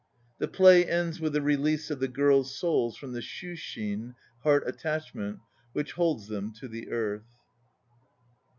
[0.39, 5.41] The play ends with the release of the girls' souls from the slwshin, "heart attachment,"
[5.73, 7.27] which holds them to the earth.